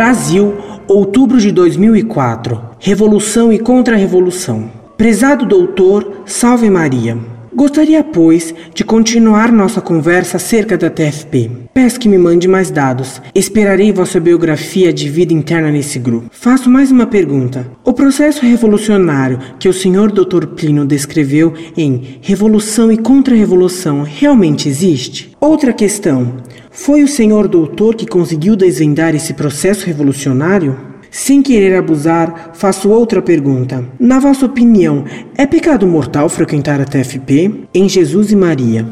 [0.00, 0.54] Brasil,
[0.88, 2.58] outubro de 2004.
[2.78, 4.70] Revolução e Contra-Revolução.
[4.96, 7.18] Prezado doutor, salve Maria.
[7.54, 11.50] Gostaria, pois, de continuar nossa conversa acerca da TFP.
[11.74, 13.20] Peço que me mande mais dados.
[13.34, 16.30] Esperarei vossa biografia de vida interna nesse grupo.
[16.30, 17.70] Faço mais uma pergunta.
[17.84, 20.46] O processo revolucionário que o senhor Dr.
[20.56, 25.36] Plínio descreveu em Revolução e Contra-Revolução realmente existe?
[25.38, 26.36] Outra questão.
[26.82, 30.80] Foi o senhor doutor que conseguiu desvendar esse processo revolucionário?
[31.10, 33.84] Sem querer abusar, faço outra pergunta.
[33.98, 35.04] Na vossa opinião,
[35.36, 37.68] é pecado mortal frequentar a TFP?
[37.74, 38.88] Em Jesus e Maria.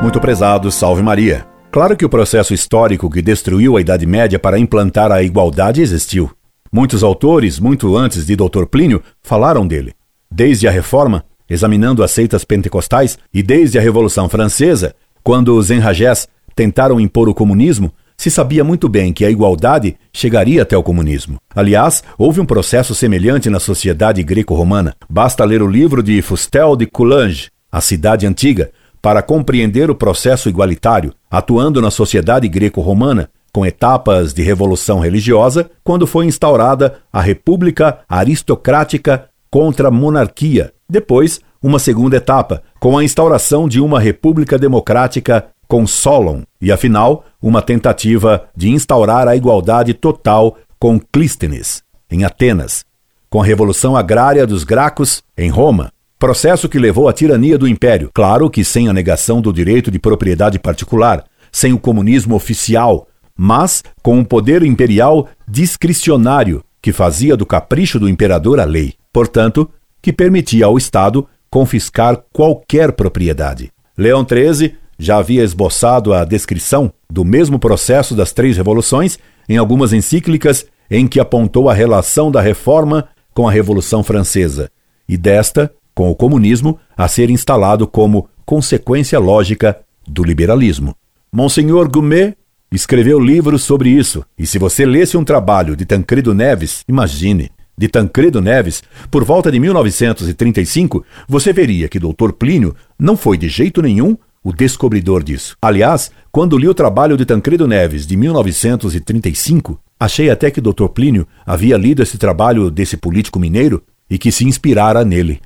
[0.00, 1.44] Muito prezado, salve Maria.
[1.72, 6.30] Claro que o processo histórico que destruiu a Idade Média para implantar a igualdade existiu.
[6.72, 8.66] Muitos autores, muito antes de Dr.
[8.70, 9.92] Plínio, falaram dele.
[10.30, 16.28] Desde a Reforma, examinando as seitas pentecostais, e desde a Revolução Francesa, quando os enragés
[16.54, 21.38] tentaram impor o comunismo, se sabia muito bem que a igualdade chegaria até o comunismo.
[21.54, 24.94] Aliás, houve um processo semelhante na sociedade greco-romana.
[25.08, 30.50] Basta ler o livro de Fustel de Coulanges, A Cidade Antiga, para compreender o processo
[30.50, 38.00] igualitário, atuando na sociedade greco-romana, com etapas de revolução religiosa, quando foi instaurada a República
[38.06, 40.72] Aristocrática contra a monarquia.
[40.90, 47.24] Depois, uma segunda etapa, com a instauração de uma República Democrática com Solon, e afinal,
[47.40, 52.84] uma tentativa de instaurar a igualdade total com Clístenes, em Atenas,
[53.28, 58.10] com a Revolução Agrária dos Gracos, em Roma, processo que levou à tirania do império,
[58.12, 63.84] claro que sem a negação do direito de propriedade particular, sem o comunismo oficial, mas
[64.02, 69.70] com um poder imperial discricionário que fazia do capricho do imperador a lei, portanto,
[70.02, 73.70] que permitia ao Estado confiscar qualquer propriedade.
[73.96, 79.18] Leão XIII já havia esboçado a descrição do mesmo processo das três revoluções
[79.48, 84.70] em algumas encíclicas em que apontou a relação da reforma com a Revolução Francesa
[85.08, 90.94] e desta com o comunismo a ser instalado como consequência lógica do liberalismo.
[91.32, 92.36] Monsenhor Gumet
[92.72, 97.50] escreveu livros sobre isso, e se você lesse um trabalho de Tancredo Neves, imagine,
[97.80, 102.30] de Tancredo Neves, por volta de 1935, você veria que Dr.
[102.38, 105.56] Plínio não foi de jeito nenhum o descobridor disso.
[105.62, 110.88] Aliás, quando li o trabalho de Tancredo Neves, de 1935, achei até que Dr.
[110.92, 115.40] Plínio havia lido esse trabalho desse político mineiro e que se inspirara nele.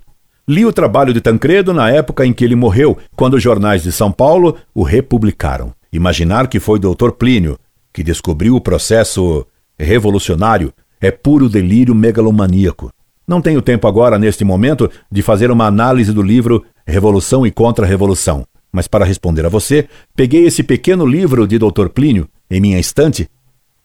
[0.48, 3.92] Li o trabalho de Tancredo na época em que ele morreu, quando os jornais de
[3.92, 5.72] São Paulo o republicaram.
[5.92, 7.12] Imaginar que foi Dr.
[7.16, 7.56] Plínio
[7.92, 9.46] que descobriu o processo
[9.78, 10.72] revolucionário
[11.04, 12.90] é puro delírio megalomaníaco.
[13.26, 18.46] Não tenho tempo agora, neste momento, de fazer uma análise do livro Revolução e Contra-Revolução.
[18.72, 21.88] Mas para responder a você, peguei esse pequeno livro de Dr.
[21.92, 23.28] Plínio em minha estante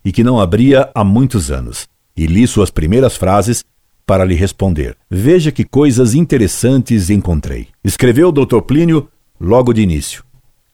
[0.04, 3.64] e que não abria há muitos anos, e li suas primeiras frases
[4.06, 4.96] para lhe responder.
[5.10, 7.68] Veja que coisas interessantes encontrei.
[7.84, 8.62] Escreveu Dr.
[8.62, 9.08] Plínio
[9.40, 10.24] logo de início.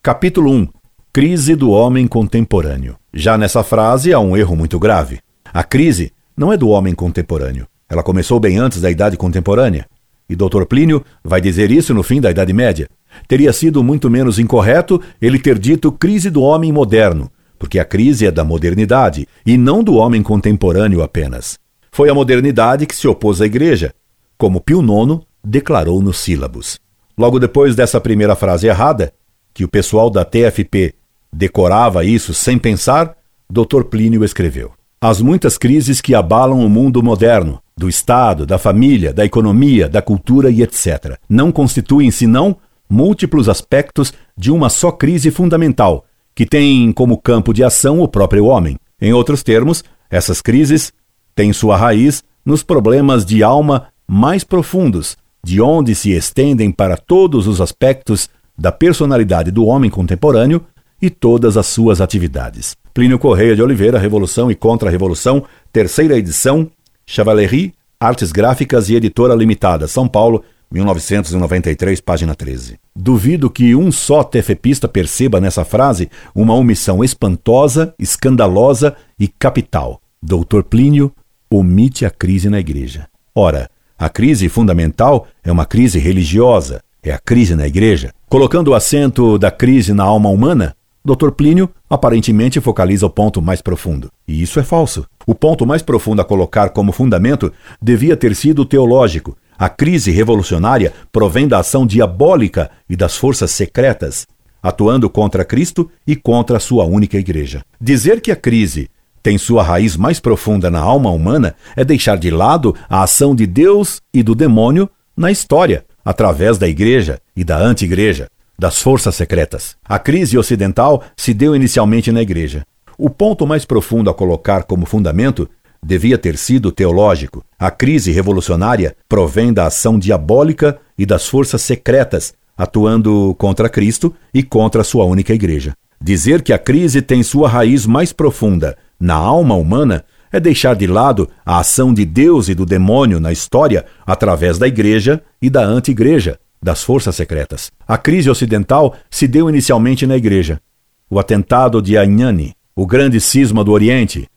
[0.01, 0.67] Capítulo 1
[1.11, 2.95] Crise do homem contemporâneo.
[3.13, 5.19] Já nessa frase há um erro muito grave.
[5.53, 7.67] A crise não é do homem contemporâneo.
[7.89, 9.87] Ela começou bem antes da Idade Contemporânea.
[10.27, 10.65] E Dr.
[10.67, 12.89] Plínio vai dizer isso no fim da Idade Média.
[13.27, 18.25] Teria sido muito menos incorreto ele ter dito crise do homem moderno, porque a crise
[18.25, 21.57] é da modernidade e não do homem contemporâneo apenas.
[21.91, 23.93] Foi a modernidade que se opôs à igreja,
[24.37, 26.79] como Pio IX declarou nos sílabos.
[27.17, 29.13] Logo depois dessa primeira frase errada,
[29.53, 30.93] que o pessoal da TFP
[31.31, 33.15] decorava isso sem pensar,
[33.49, 33.83] Dr.
[33.89, 39.25] Plínio escreveu: As muitas crises que abalam o mundo moderno, do Estado, da família, da
[39.25, 42.55] economia, da cultura e etc., não constituem senão
[42.89, 48.45] múltiplos aspectos de uma só crise fundamental, que tem como campo de ação o próprio
[48.45, 48.77] homem.
[49.01, 50.93] Em outros termos, essas crises
[51.35, 57.47] têm sua raiz nos problemas de alma mais profundos, de onde se estendem para todos
[57.47, 60.63] os aspectos da personalidade do homem contemporâneo
[61.05, 62.75] e todas as suas atividades.
[62.93, 66.69] Plínio Correia de Oliveira, Revolução e Contra-Revolução, terceira edição,
[67.05, 72.77] Chavalerie, Artes Gráficas e Editora Limitada, São Paulo, 1993, página 13.
[72.95, 80.01] Duvido que um só tefepista perceba nessa frase uma omissão espantosa, escandalosa e capital.
[80.21, 81.11] Doutor Plínio
[81.49, 83.07] omite a crise na igreja.
[83.33, 88.11] Ora, a crise fundamental é uma crise religiosa, é a crise na igreja.
[88.27, 90.75] Colocando o acento da crise na alma humana,
[91.05, 91.29] Dr.
[91.29, 94.09] Plínio aparentemente focaliza o ponto mais profundo.
[94.27, 95.05] E isso é falso.
[95.27, 100.91] O ponto mais profundo a colocar como fundamento devia ter sido teológico, a crise revolucionária
[101.11, 104.25] provém da ação diabólica e das forças secretas.
[104.63, 107.61] atuando contra Cristo e contra a sua única igreja.
[107.79, 108.89] Dizer que a crise
[109.21, 113.45] tem sua raiz mais profunda na alma humana é deixar de lado a ação de
[113.45, 119.75] Deus e do demônio na história, através da igreja e da anti-igreja, das forças secretas.
[119.83, 122.65] A crise ocidental se deu inicialmente na igreja.
[122.97, 125.49] O ponto mais profundo a colocar como fundamento
[125.83, 127.43] devia ter sido teológico.
[127.59, 134.41] A crise revolucionária provém da ação diabólica e das forças secretas atuando contra Cristo e
[134.41, 135.73] contra sua única igreja.
[136.01, 140.87] Dizer que a crise tem sua raiz mais profunda na alma humana é deixar de
[140.87, 145.63] lado a ação de Deus e do demônio na história através da igreja e da
[145.63, 147.71] anti-igreja, das forças secretas.
[147.87, 150.59] A crise ocidental se deu inicialmente na igreja.
[151.07, 154.27] O atentado de Anhani, o grande cisma do Oriente,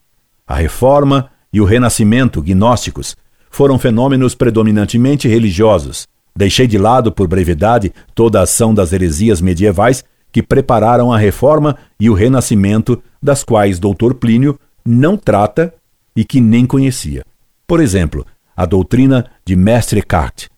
[0.47, 3.17] a reforma e o renascimento gnósticos
[3.51, 6.07] foram fenômenos predominantemente religiosos.
[6.37, 11.79] Deixei de lado, por brevidade, toda a ação das heresias medievais que prepararam a reforma
[11.99, 14.13] e o renascimento, das quais Dr.
[14.21, 15.73] Plínio não trata
[16.15, 17.25] e que nem conhecia.
[17.67, 20.49] Por exemplo, a doutrina de Mestre Eckhart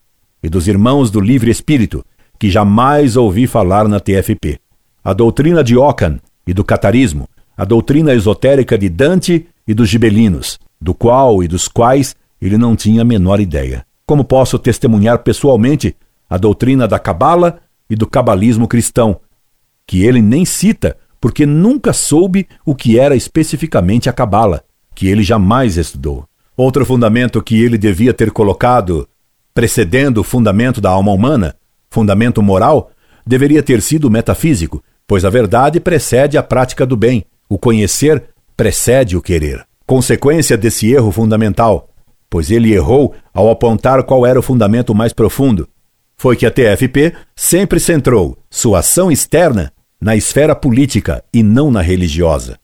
[0.43, 2.05] e dos Irmãos do Livre Espírito,
[2.39, 4.59] que jamais ouvi falar na TFP.
[5.05, 10.59] A doutrina de Ockham e do catarismo, a doutrina esotérica de Dante e dos gibelinos,
[10.81, 13.85] do qual e dos quais ele não tinha a menor ideia.
[14.07, 15.95] Como posso testemunhar pessoalmente
[16.29, 17.59] a doutrina da Cabala
[17.89, 19.21] e do cabalismo cristão,
[19.87, 24.65] que ele nem cita porque nunca soube o que era especificamente a Cabala,
[24.95, 26.25] que ele jamais estudou.
[26.57, 29.07] Outro fundamento que ele devia ter colocado,
[29.55, 31.55] precedendo o fundamento da alma humana,
[31.91, 32.91] fundamento moral,
[33.27, 38.25] deveria ter sido metafísico, pois a verdade precede a prática do bem, o conhecer
[38.57, 39.65] precede o querer.
[39.87, 41.89] Consequência desse erro fundamental,
[42.29, 45.69] pois ele errou ao apontar qual era o fundamento mais profundo,
[46.17, 51.81] foi que a TFP sempre centrou sua ação externa na esfera política e não na
[51.81, 52.59] religiosa.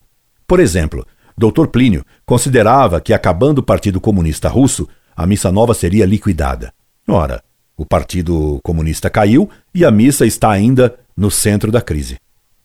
[0.46, 1.04] Por exemplo,
[1.36, 1.66] Dr.
[1.66, 6.72] Plínio considerava que, acabando o Partido Comunista Russo, a Missa Nova seria liquidada.
[7.08, 7.42] Ora,
[7.76, 12.18] o Partido Comunista caiu e a missa está ainda no centro da crise.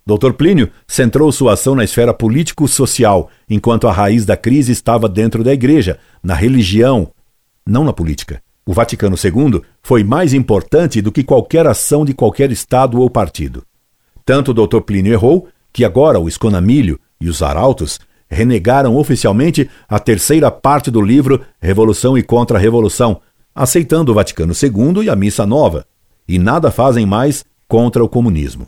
[0.05, 0.33] Dr.
[0.33, 5.53] Plínio centrou sua ação na esfera político-social, enquanto a raiz da crise estava dentro da
[5.53, 7.11] igreja, na religião,
[7.65, 8.41] não na política.
[8.65, 13.63] O Vaticano II foi mais importante do que qualquer ação de qualquer Estado ou partido.
[14.25, 14.81] Tanto o Dr.
[14.81, 17.99] Plínio errou que agora o Esconamilho e os arautos
[18.29, 23.21] renegaram oficialmente a terceira parte do livro Revolução e Contra-Revolução,
[23.53, 25.85] aceitando o Vaticano II e a Missa Nova,
[26.27, 28.67] e nada fazem mais contra o comunismo.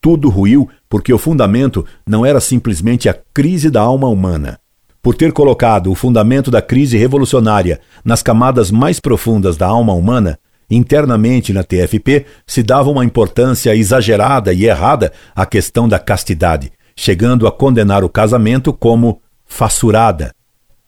[0.00, 4.58] Tudo ruiu porque o fundamento não era simplesmente a crise da alma humana.
[5.02, 10.38] Por ter colocado o fundamento da crise revolucionária nas camadas mais profundas da alma humana,
[10.70, 17.46] internamente na TFP se dava uma importância exagerada e errada à questão da castidade, chegando
[17.46, 20.32] a condenar o casamento como fassurada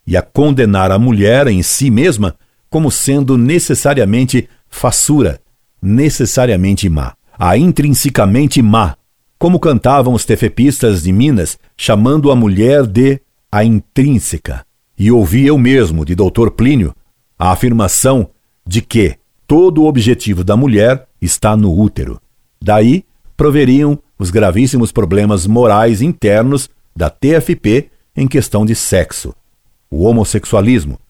[0.06, 2.34] e a condenar a mulher em si mesma
[2.70, 5.40] como sendo necessariamente fassura,
[5.82, 8.96] necessariamente má, a intrinsecamente má,
[9.38, 13.20] como cantavam os tefepistas de Minas, chamando a mulher de
[13.50, 14.64] a intrínseca.
[14.96, 16.50] E ouvi eu mesmo, de Dr.
[16.56, 16.94] Plínio,
[17.38, 18.30] a afirmação
[18.66, 19.16] de que
[19.46, 22.20] todo o objetivo da mulher está no útero.
[22.62, 23.04] Daí
[23.36, 29.34] proveriam os gravíssimos problemas morais internos da TFP em questão de sexo,
[29.90, 31.00] o homossexualismo,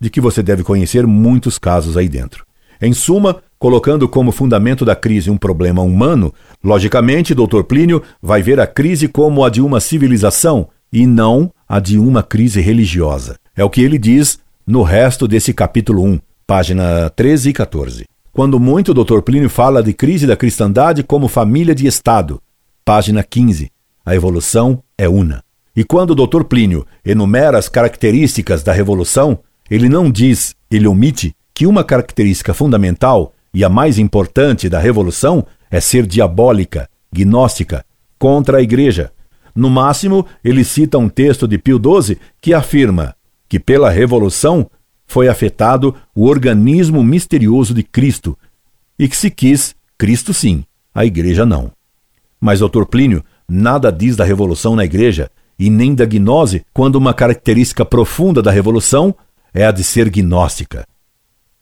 [0.00, 2.44] de que você deve conhecer muitos casos aí dentro.
[2.80, 7.62] Em suma, colocando como fundamento da crise um problema humano, logicamente, Dr.
[7.62, 12.22] Plínio vai ver a crise como a de uma civilização e não a de uma
[12.22, 13.36] crise religiosa.
[13.56, 18.04] É o que ele diz no resto desse capítulo 1, página 13 e 14.
[18.32, 19.20] Quando muito, Dr.
[19.20, 22.40] Plínio fala de crise da cristandade como família de Estado,
[22.84, 23.70] página 15.
[24.04, 25.42] A evolução é una.
[25.74, 26.44] E quando o Dr.
[26.44, 29.38] Plínio enumera as características da revolução,
[29.70, 35.46] ele não diz, ele omite, que uma característica fundamental e a mais importante da revolução
[35.70, 37.84] é ser diabólica, gnóstica,
[38.18, 39.10] contra a igreja.
[39.54, 43.14] No máximo, ele cita um texto de Pio XII que afirma
[43.48, 44.68] que pela revolução
[45.06, 48.36] foi afetado o organismo misterioso de Cristo
[48.98, 51.72] e que se quis Cristo sim, a igreja não.
[52.40, 52.84] Mas Dr.
[52.84, 58.42] Plínio nada diz da revolução na igreja e nem da gnose quando uma característica profunda
[58.42, 59.14] da revolução
[59.56, 60.86] é a de ser gnóstica.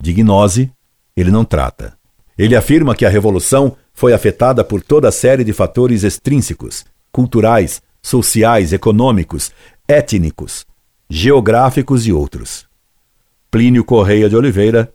[0.01, 0.69] De gnose,
[1.17, 1.97] ele não trata.
[2.37, 7.81] Ele afirma que a revolução foi afetada por toda a série de fatores extrínsecos, culturais,
[8.03, 9.53] sociais, econômicos,
[9.87, 10.67] étnicos,
[11.09, 12.67] geográficos e outros.
[13.49, 14.93] Plínio Correia de Oliveira,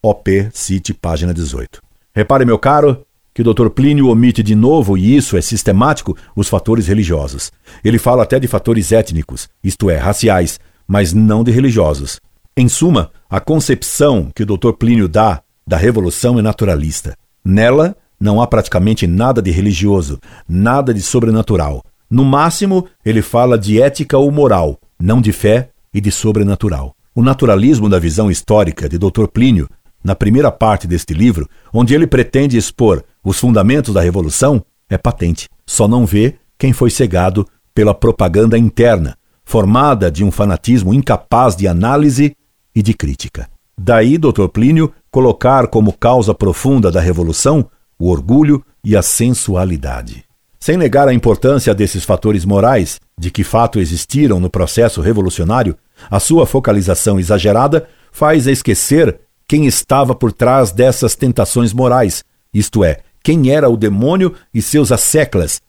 [0.00, 1.82] OP City, página 18.
[2.14, 3.70] Repare, meu caro, que o Dr.
[3.70, 7.50] Plínio omite de novo, e isso é sistemático, os fatores religiosos.
[7.82, 12.20] Ele fala até de fatores étnicos, isto é, raciais, mas não de religiosos.
[12.58, 14.72] Em suma, a concepção que o Dr.
[14.72, 17.14] Plínio dá da revolução é naturalista.
[17.44, 21.82] Nela, não há praticamente nada de religioso, nada de sobrenatural.
[22.08, 26.96] No máximo, ele fala de ética ou moral, não de fé e de sobrenatural.
[27.14, 29.26] O naturalismo da visão histórica de Dr.
[29.30, 29.68] Plínio,
[30.02, 35.46] na primeira parte deste livro, onde ele pretende expor os fundamentos da revolução, é patente.
[35.66, 41.68] Só não vê quem foi cegado pela propaganda interna, formada de um fanatismo incapaz de
[41.68, 42.34] análise
[42.76, 43.48] e de crítica.
[43.76, 44.48] Daí, Dr.
[44.52, 50.24] Plínio colocar como causa profunda da revolução o orgulho e a sensualidade.
[50.60, 55.76] Sem negar a importância desses fatores morais, de que fato existiram no processo revolucionário,
[56.10, 59.18] a sua focalização exagerada faz esquecer
[59.48, 64.92] quem estava por trás dessas tentações morais, isto é, quem era o demônio e seus
[64.92, 65.60] asseclas,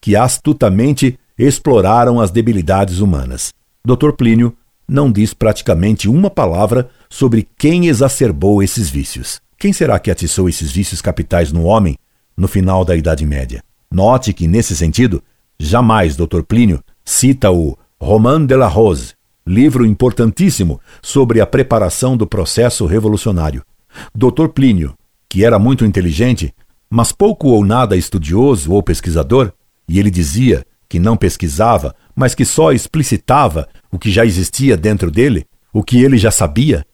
[0.00, 3.52] que astutamente exploraram as debilidades humanas.
[3.84, 4.12] Dr.
[4.12, 4.56] Plínio
[4.90, 9.40] não diz praticamente uma palavra sobre quem exacerbou esses vícios.
[9.56, 11.96] Quem será que atiçou esses vícios capitais no homem
[12.36, 13.62] no final da Idade Média?
[13.88, 15.22] Note que, nesse sentido,
[15.60, 16.42] jamais Dr.
[16.42, 19.14] Plínio cita o Roman de la Rose,
[19.46, 23.62] livro importantíssimo sobre a preparação do processo revolucionário.
[24.12, 24.48] Dr.
[24.48, 24.94] Plínio,
[25.28, 26.52] que era muito inteligente,
[26.88, 29.52] mas pouco ou nada estudioso ou pesquisador,
[29.88, 35.08] e ele dizia que não pesquisava, mas que só explicitava o que já existia dentro
[35.08, 36.84] dele, o que ele já sabia,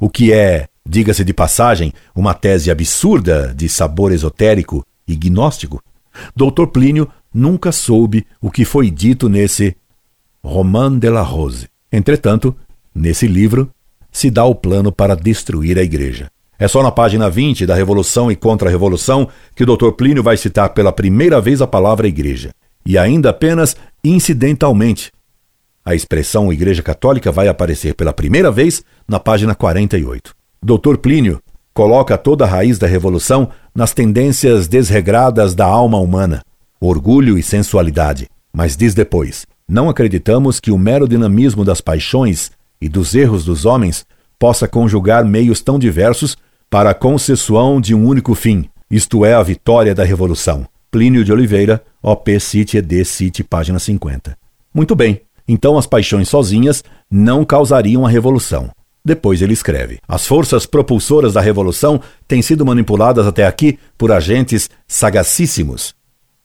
[0.00, 5.82] o que é, diga-se de passagem, uma tese absurda de sabor esotérico e gnóstico.
[6.34, 6.66] Dr.
[6.72, 9.76] Plínio nunca soube o que foi dito nesse
[10.42, 11.68] Roman de la Rose.
[11.92, 12.56] Entretanto,
[12.94, 13.70] nesse livro,
[14.10, 16.30] se dá o plano para destruir a igreja.
[16.58, 19.90] É só na página 20 da Revolução e Contra-Revolução que o Dr.
[19.90, 25.10] Plínio vai citar pela primeira vez a palavra igreja, e ainda apenas incidentalmente.
[25.84, 30.34] A expressão Igreja Católica vai aparecer pela primeira vez na página 48.
[30.62, 30.96] Dr.
[30.96, 31.42] Plínio
[31.74, 36.42] coloca toda a raiz da revolução nas tendências desregradas da alma humana,
[36.80, 38.28] orgulho e sensualidade.
[38.52, 42.50] Mas diz depois: não acreditamos que o mero dinamismo das paixões
[42.80, 44.06] e dos erros dos homens
[44.38, 46.36] possa conjugar meios tão diversos
[46.70, 50.66] para a concessão de um único fim, isto é, a vitória da revolução.
[50.90, 54.36] Plínio de Oliveira, OP City ED City, página 50.
[54.74, 58.70] Muito bem, então as paixões sozinhas não causariam a revolução.
[59.02, 64.68] Depois ele escreve: As forças propulsoras da revolução têm sido manipuladas até aqui por agentes
[64.86, 65.94] sagacíssimos,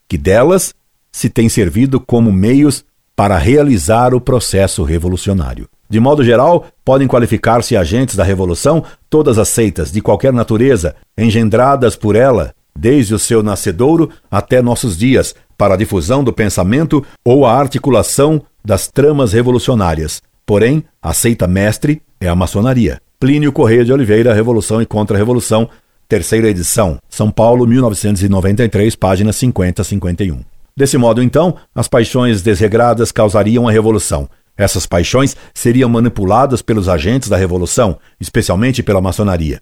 [0.08, 0.74] que delas
[1.12, 2.82] se têm servido como meios
[3.14, 5.68] para realizar o processo revolucionário.
[5.90, 11.96] De modo geral, podem qualificar-se agentes da revolução todas as seitas de qualquer natureza, engendradas
[11.96, 17.44] por ela, desde o seu nascedouro até nossos dias, para a difusão do pensamento ou
[17.44, 20.22] a articulação das tramas revolucionárias.
[20.46, 23.00] Porém, a seita mestre é a maçonaria.
[23.18, 25.68] Plínio Correia de Oliveira, Revolução e Contra-Revolução,
[26.08, 30.40] terceira edição, São Paulo, 1993, páginas 50 a 51.
[30.76, 34.28] Desse modo, então, as paixões desregradas causariam a revolução.
[34.56, 39.60] Essas paixões seriam manipuladas pelos agentes da revolução, especialmente pela maçonaria.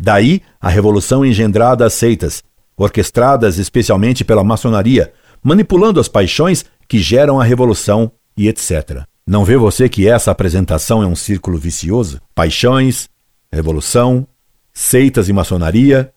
[0.00, 2.42] Daí a revolução engendrada às seitas,
[2.74, 9.02] orquestradas especialmente pela maçonaria, manipulando as paixões que geram a revolução e etc.
[9.26, 12.18] Não vê você que essa apresentação é um círculo vicioso?
[12.34, 13.10] Paixões,
[13.52, 14.26] revolução,
[14.72, 16.10] seitas e maçonaria,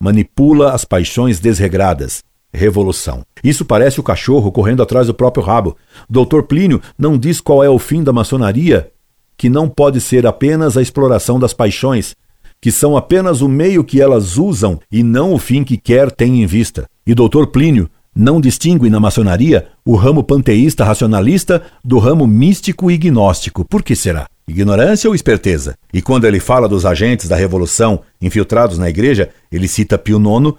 [0.00, 3.24] manipula as paixões desregradas, revolução.
[3.42, 5.76] Isso parece o cachorro correndo atrás do próprio rabo.
[6.08, 8.92] Doutor Plínio não diz qual é o fim da maçonaria,
[9.36, 12.14] que não pode ser apenas a exploração das paixões,
[12.60, 16.42] que são apenas o meio que elas usam e não o fim que quer tem
[16.42, 16.86] em vista.
[17.06, 22.98] E doutor Plínio não distingue na maçonaria o ramo panteísta racionalista do ramo místico e
[22.98, 23.64] gnóstico.
[23.64, 24.26] Por que será?
[24.46, 25.76] Ignorância ou esperteza?
[25.92, 30.54] E quando ele fala dos agentes da revolução infiltrados na igreja, ele cita Pio IX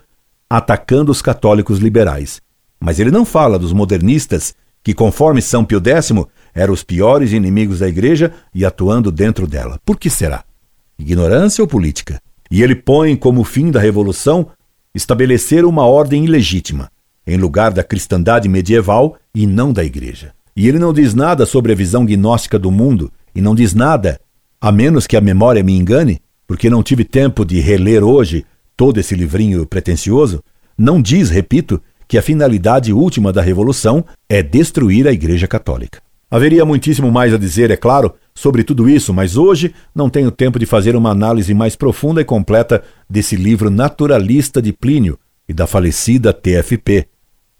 [0.49, 2.39] atacando os católicos liberais.
[2.79, 6.11] Mas ele não fala dos modernistas que, conforme São Pio X,
[6.55, 9.77] eram os piores inimigos da igreja e atuando dentro dela.
[9.83, 10.43] Por que será?
[10.99, 12.21] Ignorância ou política?
[12.51, 14.47] E ele põe como fim da revolução
[14.93, 16.91] estabelecer uma ordem ilegítima
[17.29, 20.33] em lugar da cristandade medieval e não da igreja.
[20.55, 24.19] E ele não diz nada sobre a visão gnóstica do mundo, e não diz nada,
[24.59, 28.99] a menos que a memória me engane, porque não tive tempo de reler hoje todo
[28.99, 30.43] esse livrinho pretensioso,
[30.77, 36.01] não diz, repito, que a finalidade última da revolução é destruir a Igreja Católica.
[36.31, 40.59] Haveria muitíssimo mais a dizer, é claro, sobre tudo isso, mas hoje não tenho tempo
[40.59, 45.17] de fazer uma análise mais profunda e completa desse livro naturalista de Plínio,
[45.49, 47.07] e da falecida TFP,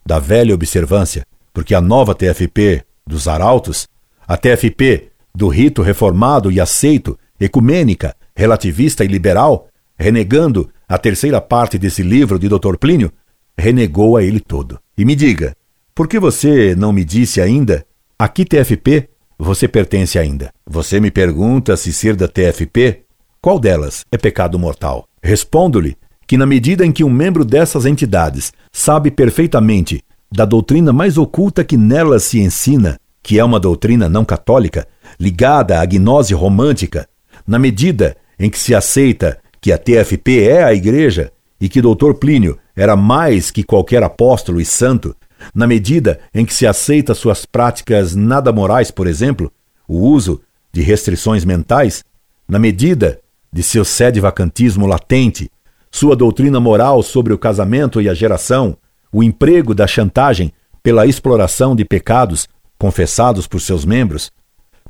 [0.05, 3.87] da velha observância, porque a nova TFP dos arautos,
[4.27, 11.79] a TFP do rito reformado e aceito, ecumênica, relativista e liberal, renegando a terceira parte
[11.79, 12.77] desse livro de Dr.
[12.79, 13.11] Plínio,
[13.57, 14.79] renegou a ele todo.
[14.95, 15.55] E me diga,
[15.95, 17.83] por que você não me disse ainda
[18.21, 19.07] a que TFP
[19.37, 20.51] você pertence ainda?
[20.67, 23.03] Você me pergunta se ser da TFP,
[23.41, 25.07] qual delas é pecado mortal?
[25.23, 25.95] Respondo-lhe
[26.27, 31.63] que, na medida em que um membro dessas entidades sabe perfeitamente da doutrina mais oculta
[31.63, 34.85] que nelas se ensina, que é uma doutrina não católica,
[35.17, 37.07] ligada à gnose romântica,
[37.47, 42.15] na medida em que se aceita que a TFP é a Igreja e que Dr.
[42.19, 45.15] Plínio era mais que qualquer apóstolo e santo,
[45.53, 49.51] na medida em que se aceita suas práticas nada morais, por exemplo,
[49.87, 50.41] o uso
[50.71, 52.03] de restrições mentais,
[52.47, 53.19] na medida
[53.51, 55.51] de seu sede-vacantismo latente,
[55.91, 58.77] sua doutrina moral sobre o casamento e a geração,
[59.11, 60.53] o emprego da chantagem
[60.83, 64.31] pela exploração de pecados confessados por seus membros,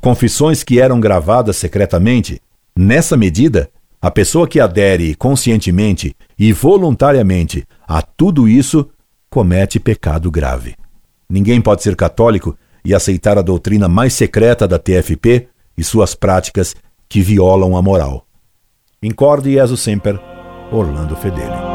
[0.00, 2.40] confissões que eram gravadas secretamente,
[2.76, 3.68] nessa medida,
[4.00, 8.88] a pessoa que adere conscientemente e voluntariamente a tudo isso
[9.30, 10.74] comete pecado grave.
[11.28, 16.74] Ninguém pode ser católico e aceitar a doutrina mais secreta da TFP e suas práticas
[17.08, 18.26] que violam a moral.
[19.02, 20.20] Incorde Jesus Semper,
[20.72, 21.69] Orlando Fedeli.